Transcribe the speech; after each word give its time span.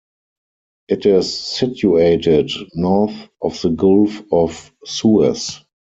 It 0.87 1.05
is 1.05 1.31
situated 1.39 2.49
north 2.73 3.29
of 3.39 3.61
the 3.61 3.69
Gulf 3.69 4.23
of 4.31 4.73
Suez. 4.83 5.59